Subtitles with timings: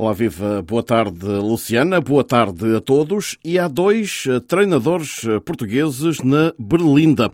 [0.00, 0.62] Olá, viva.
[0.62, 2.00] Boa tarde, Luciana.
[2.00, 3.36] Boa tarde a todos.
[3.44, 7.30] E há dois eh, treinadores eh, portugueses na Berlinda.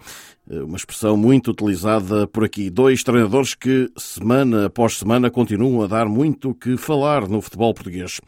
[0.51, 2.69] Eh, uma expressão muito utilizada por aqui.
[2.69, 8.21] Dois treinadores que, semana após semana, continuam a dar muito que falar no futebol português.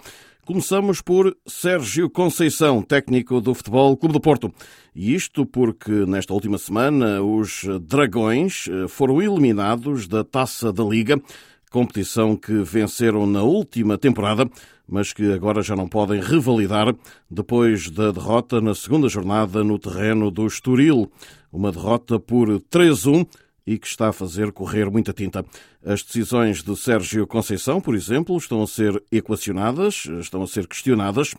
[0.47, 4.55] Começamos por Sérgio Conceição, técnico do Futebol Clube do Porto.
[4.95, 11.21] E isto porque nesta última semana os Dragões foram eliminados da Taça da Liga
[11.71, 14.49] competição que venceram na última temporada,
[14.89, 16.95] mas que agora já não podem revalidar
[17.31, 21.11] depois da derrota na segunda jornada no terreno do Estoril.
[21.53, 23.27] Uma derrota por 3-1
[23.67, 25.45] e que está a fazer correr muita tinta.
[25.85, 31.35] As decisões de Sérgio Conceição, por exemplo, estão a ser equacionadas, estão a ser questionadas,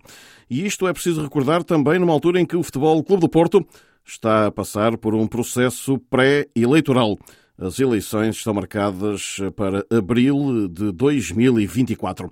[0.48, 3.65] e isto é preciso recordar também numa altura em que o Futebol Clube do Porto
[4.05, 7.17] está a passar por um processo pré-eleitoral.
[7.62, 12.32] As eleições estão marcadas para abril de 2024.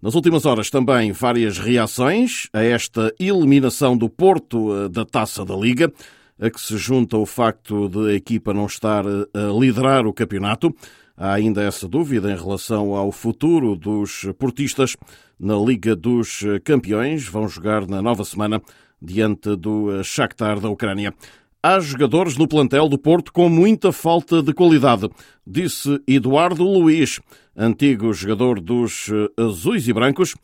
[0.00, 5.56] Nas últimas horas também várias reações a esta eliminação do Porto eh, da Taça da
[5.56, 5.92] Liga,
[6.40, 10.12] a que se junta o facto de a equipa não estar eh, a liderar o
[10.12, 10.72] campeonato.
[11.16, 14.96] Há ainda essa dúvida em relação ao futuro dos portistas
[15.40, 17.26] na Liga dos Campeões.
[17.26, 18.62] Vão jogar na nova semana
[19.02, 21.12] diante do Shakhtar da Ucrânia.
[21.60, 25.10] Há jogadores no plantel do Porto com muita falta de qualidade,
[25.44, 27.18] disse Eduardo Luiz,
[27.56, 30.36] antigo jogador dos eh, Azuis e Brancos,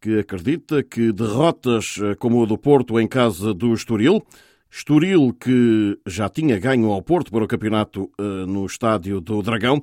[0.00, 4.22] que acredita que derrotas eh, como a do Porto em casa do Estoril,
[4.70, 9.82] Estoril que já tinha ganho ao Porto para o campeonato eh, no estádio do Dragão,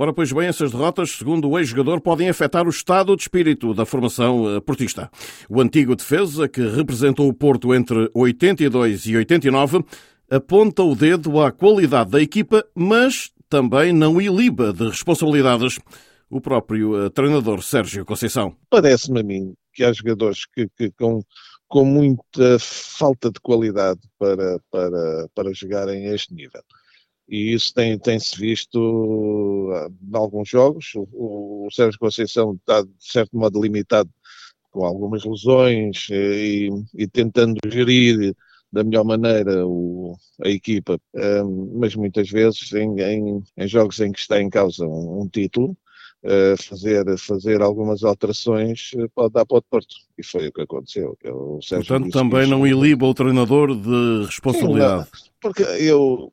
[0.00, 3.84] Ora, pois bem, essas derrotas, segundo o ex-jogador, podem afetar o estado de espírito da
[3.84, 5.10] formação portista.
[5.48, 9.84] O antigo defesa, que representou o Porto entre 82 e 89,
[10.30, 15.78] aponta o dedo à qualidade da equipa, mas também não iliba de responsabilidades
[16.30, 18.54] o próprio uh, treinador Sérgio Conceição.
[18.68, 21.22] Parece-me a mim que há jogadores que, que com,
[21.66, 26.62] com muita falta de qualidade para, para, para jogarem a este nível.
[27.28, 30.92] E isso tem, tem-se visto ah, em alguns jogos.
[30.94, 34.10] O, o Sérgio Conceição está, de certo modo, limitado
[34.70, 38.34] com algumas lesões eh, e, e tentando gerir
[38.72, 44.12] da melhor maneira o, a equipa, um, mas muitas vezes em, em, em, jogos em
[44.12, 45.76] que está em causa um, um título,
[46.22, 49.94] uh, fazer, fazer algumas alterações uh, pode dar para o Porto.
[50.18, 51.16] E foi o que aconteceu.
[51.24, 55.04] O Portanto, também não iliba o treinador de responsabilidade.
[55.04, 56.32] Sim, porque eu,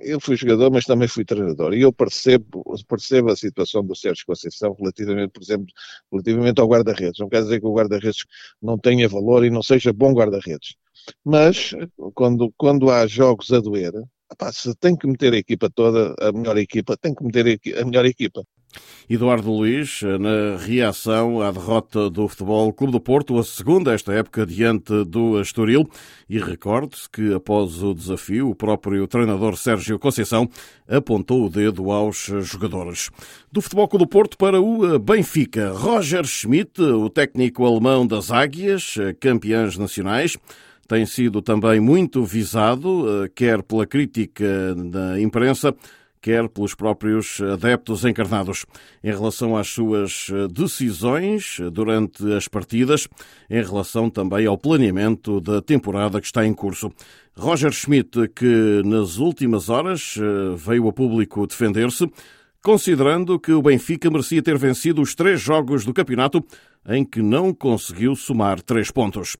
[0.00, 4.26] eu fui jogador, mas também fui treinador, e eu percebo, percebo a situação do Sérgio
[4.26, 5.66] Conceição relativamente, por exemplo,
[6.10, 7.18] relativamente ao guarda-redes.
[7.18, 8.24] Não quer dizer que o guarda-redes
[8.60, 10.76] não tenha valor e não seja bom guarda-redes.
[11.24, 11.74] Mas,
[12.14, 13.92] quando, quando há jogos a doer,
[14.52, 18.06] se tem que meter a equipa toda, a melhor equipa, tem que meter a melhor
[18.06, 18.42] equipa.
[19.08, 24.46] Eduardo Luiz, na reação à derrota do Futebol Clube do Porto, a segunda esta época
[24.46, 25.88] diante do Estoril,
[26.28, 30.48] e recorde-se que após o desafio, o próprio treinador Sérgio Conceição
[30.86, 33.10] apontou o dedo aos jogadores.
[33.50, 38.94] Do Futebol Clube do Porto para o Benfica, Roger Schmidt, o técnico alemão das Águias,
[39.18, 40.36] campeãs nacionais,
[40.90, 45.72] tem sido também muito visado, eh, quer pela crítica da imprensa,
[46.20, 48.66] quer pelos próprios adeptos encarnados,
[49.04, 53.06] em relação às suas eh, decisões durante as partidas,
[53.48, 56.90] em relação também ao planeamento da temporada que está em curso.
[57.38, 62.10] Roger Schmidt, que nas últimas horas eh, veio a público defender-se,
[62.64, 66.44] considerando que o Benfica merecia ter vencido os três jogos do campeonato
[66.84, 69.36] em que não conseguiu somar três pontos.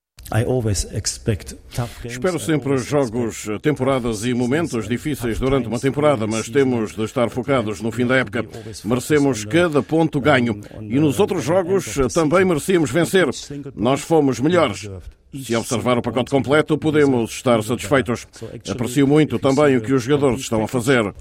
[2.05, 7.81] Espero sempre jogos, temporadas e momentos difíceis durante uma temporada, mas temos de estar focados
[7.81, 8.45] no fim da época.
[8.85, 10.61] Merecemos cada ponto ganho.
[10.81, 13.27] E nos outros jogos também merecíamos vencer.
[13.75, 14.89] Nós fomos melhores.
[15.33, 18.27] Se observar o pacote completo, podemos estar satisfeitos.
[18.69, 21.13] Aprecio muito também o que os jogadores estão a fazer.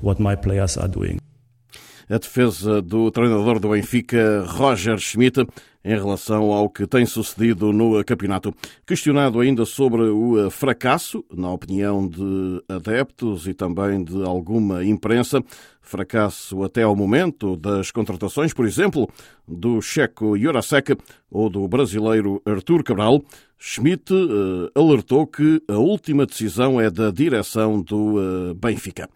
[2.11, 5.47] A defesa do treinador do Benfica, Roger Schmidt,
[5.85, 8.53] em relação ao que tem sucedido no campeonato.
[8.85, 15.41] Questionado ainda sobre o eh, fracasso, na opinião de adeptos e também de alguma imprensa,
[15.81, 19.09] fracasso até ao momento das contratações, por exemplo,
[19.47, 20.97] do checo Jurasek
[21.31, 23.23] ou do brasileiro Artur Cabral,
[23.57, 29.09] Schmidt uh, alertou que a última decisão é da direção do uh, Benfica.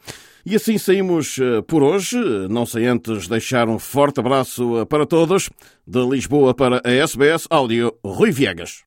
[0.46, 2.18] E assim saímos uh, por hoje,
[2.50, 5.48] não sem antes deixar um forte abraço para todos,
[5.86, 8.84] de Lisboa para a SBS Áudio Rui Viegas.